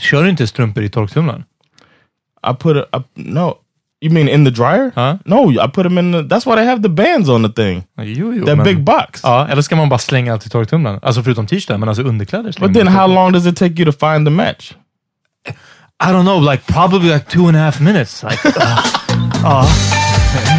[0.00, 1.44] Kör du inte strumpor i torktumlaren?
[2.50, 2.84] I put it.
[2.96, 3.58] I, no,
[4.00, 4.92] you mean in the dryer?
[4.94, 5.16] Huh?
[5.24, 6.12] No, I put them in.
[6.12, 7.84] The, that's why they have the bands on the thing.
[7.96, 9.20] Jo, jo, That men- big box.
[9.22, 10.98] Ja, eller ska man bara slänga allt i torktumlaren?
[11.02, 14.12] Alltså förutom t-shirten, men alltså underkläder But then how long does it take you to
[14.12, 14.72] find the match?
[16.00, 18.22] I don't know, like probably like two and a half minutes.
[18.22, 18.52] Like, uh,
[19.44, 19.66] uh,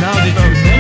[0.02, 0.79] now that you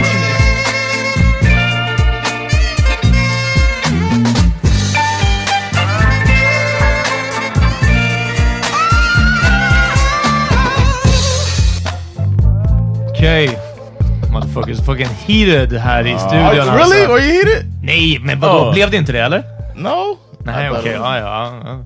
[14.69, 16.59] Motherfuckers fucking heated här i studion really?
[16.81, 16.96] alltså.
[17.13, 17.66] Were you heated?
[17.84, 18.59] Nej, men vadå?
[18.68, 18.74] Oh.
[18.74, 19.44] Blev det inte det eller?
[19.75, 20.18] No.
[20.40, 20.91] Nej, okej.
[20.94, 21.85] it was- Ja, ja, ja.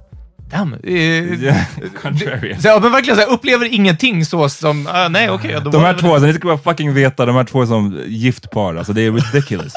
[0.51, 0.73] Damn.
[0.73, 1.55] Eh,
[2.01, 2.61] Contrarian.
[2.61, 4.87] så, ja, men verkligen, så jag upplever ingenting så som...
[4.91, 5.57] ah, nej, okej.
[5.63, 8.51] då De här två, alltså, ni ska bara fucking veta, de här två som gift
[8.51, 9.73] par, alltså det är ridiculous.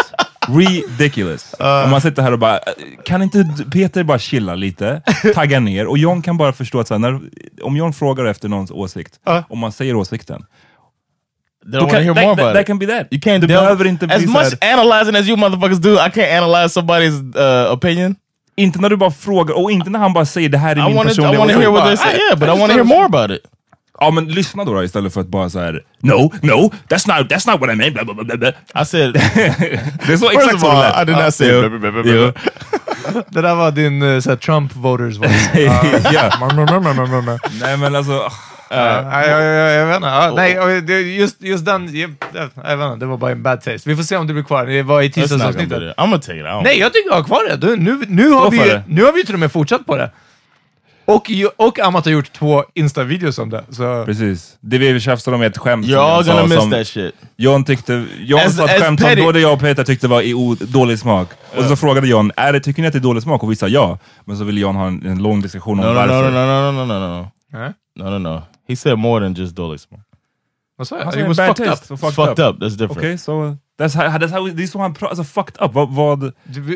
[0.49, 1.55] ridiculous.
[1.84, 2.61] Om man sitter här och bara,
[3.05, 5.03] kan inte Peter bara chilla lite,
[5.34, 7.21] tagga ner, och John kan bara förstå att så här, när,
[7.62, 9.45] om John frågar efter någons åsikt, Ja.
[9.49, 10.43] om man säger åsikten,
[11.71, 12.66] They don't want to hear that, more that, about that it.
[12.66, 13.06] can be that.
[13.10, 13.41] You can't.
[13.41, 15.94] Det behöver inte as bli så much analyzing as you motherfuckers do.
[15.94, 18.16] I can't analyze somebody's uh, opinion.
[18.56, 20.84] inte när du bara frågar, och inte när han bara säger det här är I
[20.84, 21.12] min want to.
[21.12, 22.10] I personliga want to hear what they åsikt.
[22.10, 22.19] say.
[22.19, 23.43] Yeah, but I just want to hear more about it.
[24.00, 25.82] Ja men lyssna då, då istället för att bara så här.
[26.00, 27.94] No, no, that's not, that's not what I meant.
[27.94, 28.83] Blah, blah, blah, blah.
[28.83, 29.12] I said.
[30.06, 31.03] Det är så exakt så det lät.
[31.03, 31.48] I did not say.
[31.48, 31.60] Jo.
[31.60, 32.33] blah, blah, blah, blah, Jo.
[32.33, 33.22] blah.
[33.31, 35.50] Det där var din uh, såhär, Trump voters voice.
[36.12, 36.31] Ja.
[37.60, 38.33] Nej men alltså,
[38.71, 40.09] Ja, nej, jag, jag, jag vet inte.
[40.09, 42.15] Ja, nej, just, just den, jag,
[42.65, 43.88] jag vet inte, det var bara en bad taste.
[43.88, 44.66] Vi får se om det blir kvar.
[44.66, 45.78] Det var i tisdagsavsnittet.
[45.82, 46.44] I'm gonna take it.
[46.44, 47.56] Don't Nej, jag tycker jag har kvar det.
[47.56, 48.82] Du, Nu, nu, har vi, det.
[48.88, 50.10] nu har vi till och med fortsatt på det.
[51.09, 53.65] Och, och Amat har gjort två Insta-videos om det.
[53.71, 54.04] Så.
[54.04, 54.56] precis.
[54.60, 55.87] Det vi tjafsade om är ett skämt.
[55.87, 57.15] som Y'all John sa gonna miss som that shit.
[57.37, 60.34] John tyckte, John As- sa ett skämt som både jag och Peter tyckte var i
[60.34, 61.28] o- dålig smak.
[61.56, 63.43] Och så frågade John, är det, tycker ni att det är dålig smak?
[63.43, 63.98] Och vi sa ja.
[64.25, 66.31] Men så ville John ha en, en lång diskussion om No, no, varför.
[66.31, 67.72] no, no, no, no, no, no, no, Nej.
[67.98, 68.43] no, no, no.
[68.69, 70.00] He said more than just Dolly Small.
[70.78, 71.16] Vad sa jag?
[71.21, 71.78] It was fucked up.
[71.78, 72.54] It's fucked, fucked up.
[72.54, 72.60] up.
[72.60, 72.99] That's different.
[72.99, 73.56] Okej, så...
[73.78, 75.71] That's how, that's how, det är så han pratar, alltså fucked up.
[75.75, 75.88] Vad...
[75.94, 76.32] vad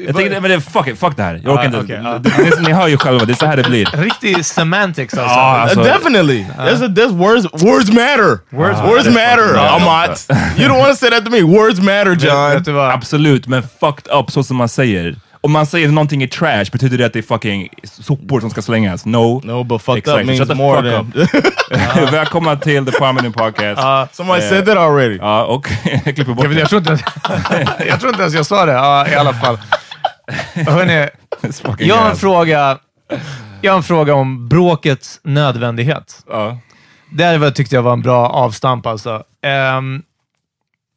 [0.06, 1.40] jag tänkte, men det, fuck it, fuck det här.
[1.44, 1.92] Jag Ah, orkar inte.
[1.92, 2.18] ja.
[2.18, 3.86] det, ni hör ju själva, det är så här det blir.
[4.02, 5.34] Riktig semantics alltså.
[5.36, 6.44] Ja, alltså- Uh, definitely.
[6.58, 7.46] There's a, there's words.
[7.64, 8.38] Words matter.
[8.50, 9.56] Words words matter.
[9.58, 10.26] Amat.
[10.58, 11.42] You don't want to say that to me.
[11.42, 12.50] Words matter, John.
[12.64, 12.68] vet?
[12.94, 15.16] Absolut, men fucked up så som man säger.
[15.42, 18.62] Om man säger någonting är trash, betyder det att det är fucking sopor som ska
[18.62, 19.06] slängas?
[19.06, 19.40] No.
[19.44, 20.20] No, but fucked Exakt.
[20.20, 21.14] up means Shut the more fuck
[21.94, 22.06] than.
[22.12, 24.16] Välkomna till The Prominent Podcast.
[24.16, 25.16] Somebody Eh, said that already.
[25.16, 25.68] Ja, och
[26.04, 27.02] jag klipper bort Jag, vet, jag, tror inte, ens-
[27.88, 29.58] jag tror inte ens jag sa det, ja, i alla fall.
[30.54, 31.10] Det.
[31.52, 32.78] Fucking jag har en fråga.
[33.60, 36.24] Jag har en fråga om bråkets nödvändighet.
[36.28, 36.58] Ja.
[37.12, 39.22] Det här tyckte jag var en bra avstamp alltså.
[39.42, 40.02] Ehm,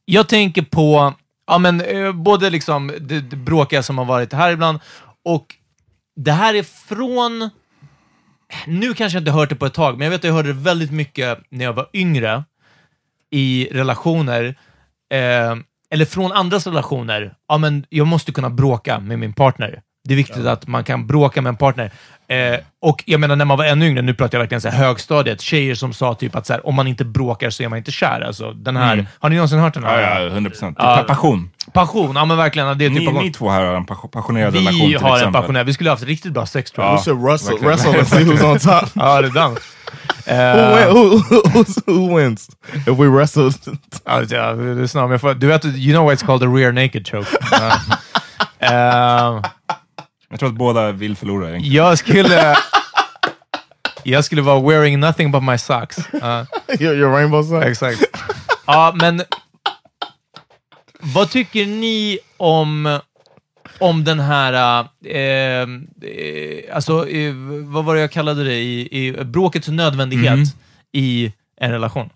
[0.06, 1.14] jag tänker på
[1.48, 4.80] ja, men, eh, både liksom det, det bråkiga som har varit här ibland
[5.26, 5.56] och
[6.16, 7.50] det här är från...
[8.68, 10.54] Nu kanske jag inte hört det på ett tag, men jag vet att jag hörde
[10.54, 12.44] det väldigt mycket när jag var yngre
[13.32, 14.56] i relationer.
[15.14, 15.56] Eh,
[15.90, 17.36] eller från andras relationer.
[17.48, 19.82] Ja, men jag måste kunna bråka med min partner.
[20.08, 21.92] Det är viktigt att man kan bråka med en partner.
[22.28, 24.78] Eh, och jag menar, när man var ännu yngre, nu pratar jag verkligen så här,
[24.86, 27.78] högstadiet, tjejer som sa typ att så här, om man inte bråkar så är man
[27.78, 28.22] inte kär.
[28.22, 30.02] Alltså, den här, Har ni någonsin hört den här?
[30.02, 30.76] Ja, ja, 100 procent.
[30.80, 31.04] Ja.
[31.08, 31.50] Passion.
[31.74, 32.78] Passion, ja men verkligen.
[32.78, 33.24] Det är typ Ni, passion.
[33.24, 35.64] ni två här har en pas- passionerad relation Vi till har en passionär.
[35.64, 36.92] Vi skulle ha haft riktigt bra sex tror jag.
[36.94, 37.04] We Ja.
[37.04, 37.70] should wrestle, verkligen.
[37.70, 38.90] wrestle and see who's on top.
[38.96, 39.60] Ja, det är dans.
[40.26, 41.18] Who, Eh, win, who,
[41.54, 43.52] who, who wins if we wrestle?
[44.06, 46.26] ja, det- ja, det är snart, men jag får, du vet, you know why it's
[46.26, 47.28] called a rear naked choke.
[48.60, 49.38] Ja.
[49.40, 49.42] Eh,
[50.34, 51.76] Jag tror att båda vill förlora egentligen.
[51.76, 52.56] jag skulle...
[54.04, 55.98] Jag skulle vara wearing nothing but my socks.
[56.22, 56.46] Ja.
[56.80, 57.66] your, your rainbow socks?
[57.66, 58.02] Exakt.
[58.68, 59.22] Ja, men
[61.00, 63.00] vad tycker ni om,
[63.80, 67.34] om den här, eh, eh, alltså, eh,
[67.64, 70.46] vad var det jag kallade det, i, i bråkets nödvändighet Mhm.
[70.92, 72.10] i en relation?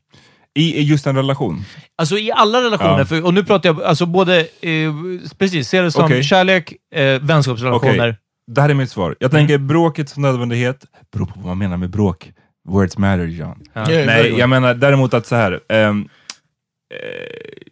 [0.60, 1.64] I, just en relation.
[1.98, 3.06] Alltså i alla relationer, Ja.
[3.06, 4.92] för, och nu pratar jag alltså både, eh,
[5.38, 6.24] precis, se det som Okej.
[6.24, 7.94] kärlek, eh, vänskapsrelationer.
[8.10, 8.16] Okej.
[8.52, 9.16] Det här är mitt svar.
[9.20, 12.32] Jag tänker bråkets nödvändighet beror på vad man menar med bråk.
[12.70, 13.64] Words matter, John.
[13.74, 13.92] Ja.
[13.92, 15.60] Yeah, Nej, jag menar däremot att så här.
[15.70, 16.10] ehm,
[16.94, 17.68] eh,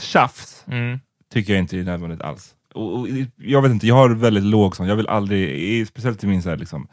[0.00, 0.98] tjafs Mm.
[1.32, 2.54] tycker jag inte är nödvändigt alls.
[2.74, 4.88] Och, och, jag vet inte, jag har väldigt låg sån.
[4.88, 6.88] Jag vill aldrig, speciellt i min så här, liksom,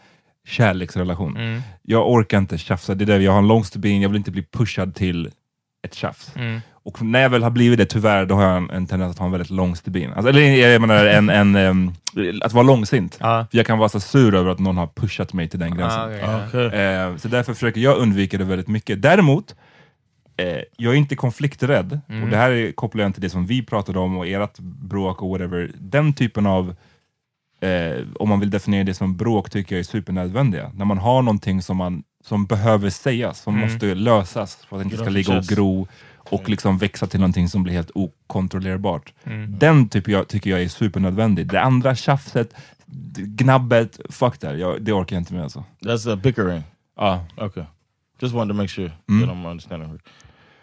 [0.47, 1.37] kärleksrelation.
[1.37, 1.61] Mm.
[1.81, 2.95] Jag orkar inte tjafsa.
[2.95, 5.31] Det är där jag har en lång stubin, jag vill inte bli pushad till
[5.83, 6.35] ett tjafs.
[6.35, 6.61] Mm.
[6.87, 9.19] Och när jag väl har blivit det, tyvärr, då har jag en, en tendens att
[9.19, 10.13] ha en väldigt lång stubin.
[10.13, 11.91] Alltså, eller jag menar, en, en, ehm,
[12.41, 13.17] att vara långsint.
[13.21, 13.47] Ja.
[13.51, 16.01] För jag kan vara så sur över att någon har pushat mig till den gränsen.
[16.01, 16.47] Ah, ja.
[16.47, 16.79] Okay.
[16.79, 19.01] Eh, så därför försöker jag undvika det väldigt mycket.
[19.01, 19.55] Däremot,
[20.37, 21.99] eh, jag är inte konflikträdd.
[22.09, 22.23] Mm.
[22.23, 25.21] Och det här är, kopplar jag till det som vi pratade om och ert bråk
[25.21, 25.71] och whatever.
[25.75, 26.75] Den typen av,
[27.59, 30.71] eh, om man vill definiera det som bråk, tycker jag är supernödvändiga.
[30.75, 33.69] När man har någonting som, man, som behöver sägas, som Mm.
[33.71, 35.87] måste lösas för att det inte ska ligga och gro
[36.17, 39.13] och liksom växa till någonting som blir helt okontrollerbart.
[39.23, 39.59] Mm.
[39.59, 41.47] Den typ jag, tycker jag är supernödvändig.
[41.47, 42.53] Det andra tjafset,
[43.15, 44.55] gnabbet, fuck där.
[44.55, 45.63] Jag, det orkar jag inte med alltså.
[45.81, 46.63] That's a bickering.
[46.97, 47.25] Ja.
[47.37, 47.63] Okay.
[48.19, 49.27] Just wanted to make sure Mm.
[49.27, 49.99] that I'm understanding.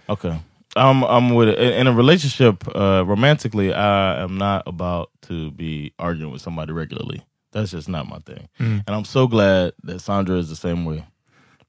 [0.07, 0.35] Okay.
[0.77, 1.59] I'm I'm with it.
[1.59, 6.73] In, in a relationship, uh, romantically, I am not about to be arguing with somebody
[6.73, 7.23] regularly.
[7.53, 8.49] That's just not my thing.
[8.59, 8.83] Mm.
[8.87, 11.05] And I'm so glad that Sandra is the same way.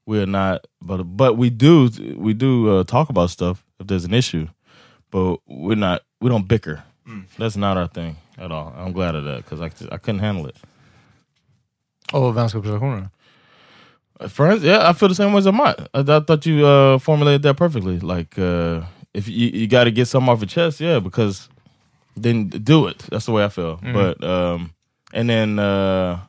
[0.06, 4.04] We are not, but but we do we do uh, talk about stuff if there's
[4.04, 4.48] an issue,
[5.10, 6.82] but we're not we don't bicker.
[7.38, 8.74] That's not our thing at all.
[8.76, 10.56] I'm glad of that because I I couldn't handle it.
[12.12, 13.10] Och vänskapsrelationer?
[14.20, 15.88] Uh, Friends, yeah, I feel the same way as Amat.
[15.92, 17.98] I, I thought you uh, formulated that perfectly.
[17.98, 18.82] Like, uh,
[19.16, 21.48] if you, you got to get something off your chest, yeah, because
[22.16, 22.98] then do it.
[23.10, 23.80] That's the way I feel.
[23.82, 24.74] But um,
[25.12, 26.20] and then uh,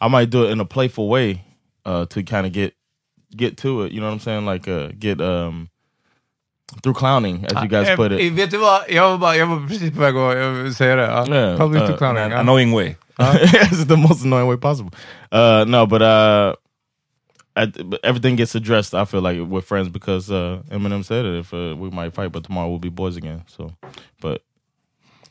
[0.00, 1.44] I might do it in a playful way
[1.84, 2.74] uh, to kind of get
[3.36, 3.92] get to it.
[3.92, 4.46] You know what I'm saying?
[4.46, 5.68] Like, uh, get um,
[6.82, 8.32] through clowning, as you guys Eh, put eh, it.
[8.32, 8.88] Vet du vad?
[8.88, 11.02] Jag var, bara, jag var precis på väg att eh, säga det.
[11.02, 11.26] Ja.
[11.28, 12.22] Yeah, Public uh, to clowning.
[12.22, 12.96] An annoying way.
[13.18, 14.90] it's the most annoying way possible.
[15.30, 16.54] Uh, no, but uh,
[17.56, 17.72] I,
[18.02, 18.94] everything gets addressed.
[18.94, 21.40] I feel like we're friends because uh, Eminem said it.
[21.40, 23.42] If uh, we might fight, but tomorrow we'll be boys again.
[23.46, 23.72] So,
[24.20, 24.38] but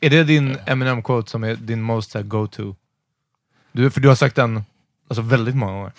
[0.00, 2.74] Är det din Eminem-quote som är din most uh, go-to?
[3.72, 4.64] Du, för du har sagt den
[5.08, 5.92] alltså, väldigt många gånger.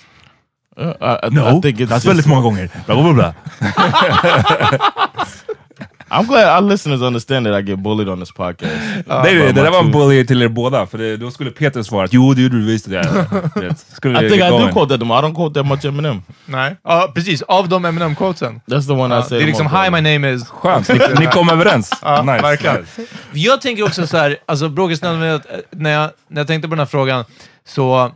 [0.77, 2.69] uh, I, I, No, I think it's that's just- väldigt många gånger.
[2.85, 3.33] Bla, bla, bla.
[6.13, 8.73] I'm glad our listeners understand that I get bullied on this podcast.
[8.73, 11.31] Nej, nej, by det my där var en bully till er båda, för det, då
[11.31, 12.89] skulle Peter svara att jo, det gjorde du visst.
[12.89, 13.27] Det.
[13.55, 15.07] Du vet, Skulle I det think I do quote them.
[15.07, 16.21] I don't quote that much Eminem.
[16.45, 16.75] Nej.
[16.83, 17.41] Ja, precis.
[17.41, 18.61] Av de Eminem-quotesen.
[18.67, 19.37] That's the one I Ja, say.
[19.37, 20.47] det är the liksom most Hi, my name is...
[20.49, 21.91] Skönt, ni, ni kom överens.
[22.01, 22.75] Ja, nice, verkligen.
[22.81, 23.01] nice.
[23.33, 26.85] Jag tänker också så här, alltså eh, när jag, när jag tänkte på den här
[26.85, 27.25] frågan,
[27.67, 28.11] så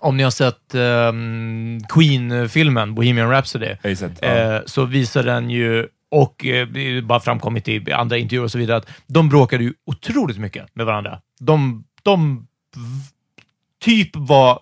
[0.00, 3.28] om ni har sett ehm, Queen-filmen Bohemian
[4.20, 4.28] ja.
[4.28, 8.76] eh, så visar den ju, och eh, bara framkommit i andra intervjuer och så vidare,
[8.76, 11.20] att de bråkade ju otroligt mycket med varandra.
[11.40, 12.46] De, de
[13.80, 14.60] typ var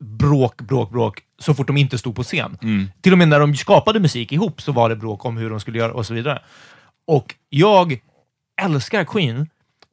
[0.00, 2.58] bråk, bråk, bråk så fort de inte stod på scen.
[2.62, 2.90] Mm.
[3.00, 5.60] Till och med när de skapade musik ihop så var det bråk om hur de
[5.60, 6.42] skulle göra och så vidare.
[7.06, 8.00] Och jag
[8.62, 9.48] älskar Queen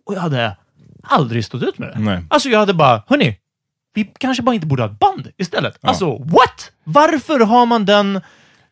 [0.05, 0.57] och jag hade
[1.03, 1.99] aldrig stått ut med det.
[1.99, 2.23] Nej.
[2.29, 3.37] Alltså jag hade bara, hörni,
[3.93, 5.77] vi kanske bara inte borde ha ett band istället.
[5.81, 6.71] Alltså, what?
[6.83, 8.21] Varför har man den...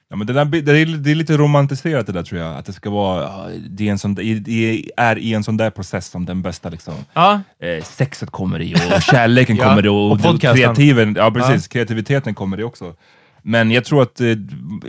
[0.10, 2.56] Ja, men det, där, det, är, det är lite romantiserat det där tror jag.
[2.58, 5.70] Att det ska vara, ja, det är, en sån, det är i en sån där
[5.70, 9.90] process som den bästa liksom, Ja, eh, sexet kommer i och kärleken Ja, kommer i
[9.90, 10.58] och, och podcasten.
[10.58, 12.94] kreativen, ja, precis, kreativiteten kommer i också.
[13.50, 14.28] Men jag tror att, eh,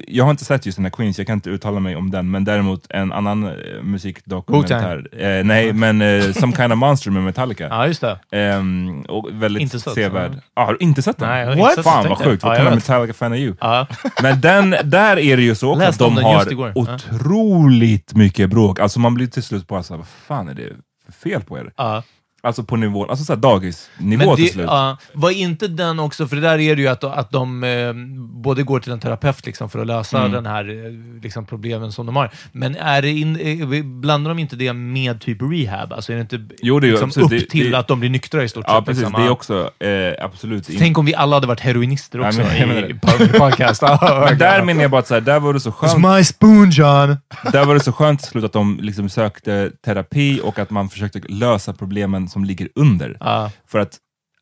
[0.08, 2.30] jag har inte sett just den här Queens, jag kan inte uttala mig om den,
[2.30, 5.08] men däremot en annan eh, musikdokumentär.
[5.12, 7.66] Eh, nej, men eh, Some kind of monster med Metallica.
[7.70, 8.18] ja just det.
[8.32, 10.32] Ehm, och väldigt Inte sett, sevärd.
[10.34, 11.28] så- Ah, har du inte sett den?
[11.28, 11.70] Nej, jag har What?
[11.70, 12.74] inte sett Fan vad sjukt, vad Ja, of vet.
[12.74, 13.54] Metallica-fan är you?
[13.60, 13.86] Ja.
[14.22, 16.46] Men den, där är det ju så också att de har.
[16.50, 16.72] Ja.
[16.74, 18.80] otroligt mycket bråk.
[18.80, 20.68] Alltså man blir till slut bara såhär, vad fan är det
[21.06, 21.72] för fel på er?
[21.76, 22.02] Ja.
[22.42, 24.66] Alltså på nivå, alltså såhär dagisnivå Men till det, slut.
[24.68, 27.92] ja, var inte den också, för det där är det ju att, att de eh,
[28.42, 30.32] både går till en terapeut liksom, för att lösa Mm.
[30.32, 32.30] den här eh, liksom, problemen som de har.
[32.52, 33.36] Men är det in,
[33.72, 35.92] eh, blandar de inte det med typ rehab?
[35.92, 38.00] Alltså är det inte Jo, det är liksom, absolut- upp det- till det- att de
[38.00, 38.84] blir nyktra i stort Ja, sett?
[38.86, 39.00] precis.
[39.02, 39.20] liksom?
[39.20, 39.32] Det är Ja.
[39.32, 39.70] också
[40.18, 43.38] eh, absolut Tänk om vi alla hade varit heroinister också men- jag menar i, på
[43.38, 43.82] podcast.
[43.82, 45.92] Ja, Men där menar jag bara att så här, där var det så skönt.
[45.92, 47.16] It's my spoon, John!
[47.52, 50.88] Där var det så skönt till slut att de liksom sökte terapi och att man
[50.88, 53.16] försökte lösa problemen som ligger under.
[53.20, 53.50] Ja.
[53.66, 53.98] För att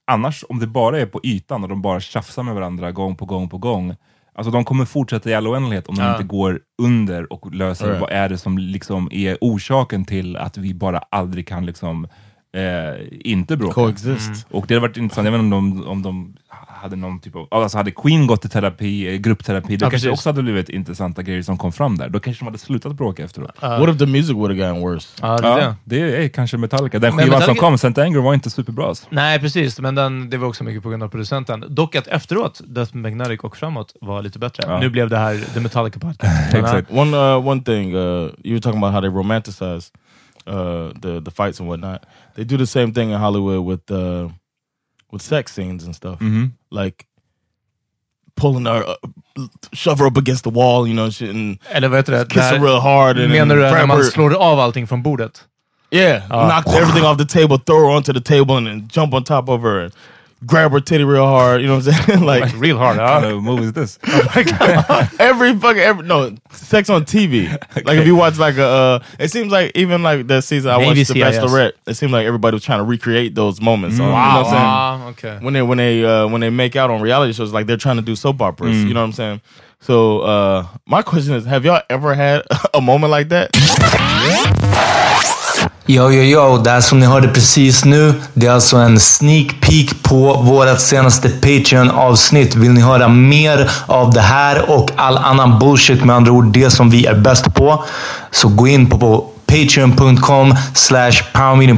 [0.07, 3.25] annars, om det bara är på ytan och de bara tjafsar med varandra gång på
[3.27, 3.95] gång på gång,
[4.35, 6.13] alltså de kommer fortsätta i all oändlighet om de Ja.
[6.13, 8.01] inte går under och löser Right.
[8.01, 12.09] vad är det som liksom är orsaken till att vi bara aldrig kan liksom
[12.57, 13.75] eh, inte bråka.
[13.75, 14.47] Coexist.
[14.51, 16.37] Och det hade varit intressant, jag vet inte om de, om de
[16.83, 20.11] hade någon typ av, alltså hade Queen gått i terapi, eh, gruppterapi, då Ja, kanske
[20.11, 22.09] också hade blivit intressanta grejer som kom fram där.
[22.09, 23.51] Då kanske de hade slutat bråka efteråt.
[23.63, 25.09] What if the music would have gotten worse?
[25.23, 26.25] Ja, det är Ja, det.
[26.25, 26.99] är kanske Metallica.
[26.99, 28.87] Den skivan som Metallica- kom, Saint Anger, var inte superbra.
[28.87, 29.07] Alltså.
[29.11, 29.81] Nej, precis.
[29.81, 31.65] Men den, det var också mycket på grund av producenten.
[31.69, 34.63] Dock att efteråt, Death Magnetic och framåt, var lite bättre.
[34.67, 34.81] Ja.
[34.81, 36.53] Nu blev det här The Metallica Podcast.
[36.53, 36.91] Men, Exakt.
[36.91, 39.91] One uh, one thing uh, you were talking about how they romanticize
[40.47, 42.01] uh, the the fights and whatnot.
[42.37, 44.31] They do the same thing in Hollywood with uh,
[45.13, 46.19] with sex scenes and stuff.
[46.21, 46.51] Mhm.
[46.71, 47.05] Like
[48.37, 48.95] pulling her, uh,
[49.73, 52.29] shove her up against the wall, you know, shit, and Eller heter det?
[52.29, 53.19] kiss her real hard.
[53.19, 55.45] And Menar du när grab man slår av allting från bordet?
[55.91, 59.25] Yeah, knock everything off the table, throw her onto the table, and then jump on
[59.25, 59.93] top of her and
[60.45, 61.61] grab her titty real hard.
[61.63, 62.21] You know what I'm saying?
[62.25, 63.21] like Real hard, What ja.
[63.21, 63.99] kind of movie is this?
[65.19, 67.51] every fucking every no sex on TV.
[67.87, 70.79] Like if you watch like a, uh, it seems like even like that season I
[70.79, 71.37] Maybe watched The CIS.
[71.39, 71.73] Bachelorette.
[71.87, 73.99] It seemed like everybody was trying to recreate those moments.
[73.99, 75.31] on- you know Wow, what I'm saying?
[75.33, 75.43] ja, okej.
[75.43, 77.97] When they when they uh, when they make out on reality shows, like they're trying
[77.97, 78.77] to do soap operas.
[78.85, 79.41] You know what I'm saying?
[79.81, 82.43] So uh, my question is, have y'all ever had
[82.75, 83.51] a moment like that?
[85.89, 89.01] Ja, ja, ja och det här som ni hörde precis nu, det är alltså en
[89.01, 92.55] sneak peek på vårt senaste Patreon-avsnitt.
[92.55, 96.71] Vill ni höra mer av det här och all annan bullshit, med andra ord det
[96.71, 97.85] som vi är bäst på,
[98.31, 101.13] så gå in på, på patreon.com slash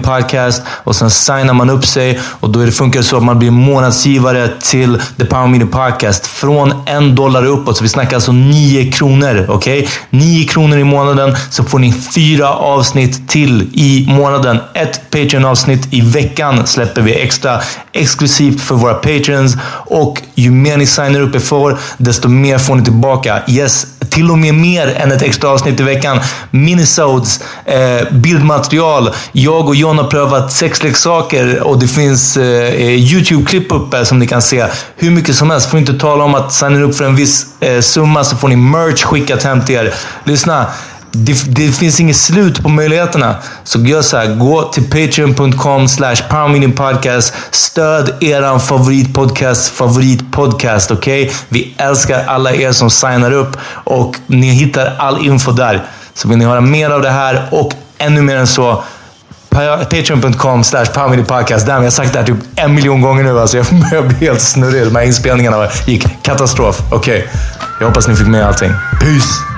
[0.02, 3.22] podcast och sen signar man upp sig och då är det funkar det så att
[3.22, 7.76] man blir månadsgivare till The Power Meeting Podcast från en dollar uppåt.
[7.76, 9.46] Så vi snackar alltså nio kronor.
[9.48, 9.88] Okej?
[10.10, 14.58] Nio kronor i månaden så får ni fyra avsnitt till i månaden.
[14.74, 17.60] Ett Patreon-avsnitt i veckan släpper vi extra
[17.92, 19.56] exklusivt för våra patrons
[19.86, 23.42] och ju mer ni signar upp er för, desto mer får ni tillbaka.
[23.48, 23.86] Yes,
[24.18, 26.20] till och med mer än ett extra avsnitt i veckan.
[26.50, 29.10] Minisodes, eh, bildmaterial.
[29.32, 34.26] Jag och John har prövat sexleksaker och det finns eh, eh YouTube-klipp uppe som ni
[34.26, 34.66] kan se.
[34.96, 35.70] Hur mycket som helst.
[35.70, 38.56] Får inte tala om att signa upp för en viss eh, summa så får ni
[38.56, 39.94] merch skickat hem till er.
[40.24, 40.66] Lyssna.
[41.10, 43.36] Det, det finns inget slut på möjligheterna.
[43.64, 46.16] Så gör så här, gå till patreon.com slash
[46.76, 47.34] podcast.
[47.50, 51.32] Stöd eran favoritpodcast, favoritpodcast, okej?
[51.48, 55.84] Vi älskar alla er som signar upp och ni hittar all info där.
[56.14, 58.82] Så vill ni höra mer av det här och ännu mer än så,
[59.90, 60.84] Patreon.com slash
[61.26, 61.66] podcast.
[61.66, 63.40] Damn, jag har sagt det här typ en miljon gånger nu.
[63.40, 64.84] Alltså jag börjar bli helt snurrig.
[64.84, 66.80] De här inspelningarna gick katastrof.
[66.92, 67.28] Okej,
[67.80, 68.70] jag hoppas ni fick med allting.
[69.00, 69.57] Peace!